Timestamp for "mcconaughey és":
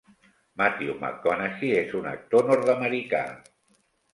1.03-1.93